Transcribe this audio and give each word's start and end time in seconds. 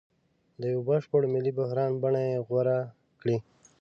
د 0.59 0.61
یوه 0.73 0.83
بشپړ 0.87 1.21
ملي 1.33 1.51
بحران 1.59 1.91
بڼه 2.03 2.21
یې 2.29 2.37
غوره 2.47 2.79
کړې. 3.19 3.37